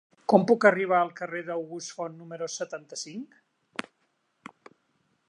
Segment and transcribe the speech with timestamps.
[0.31, 3.39] Com puc arribar al carrer d'August Font número setanta-cinc?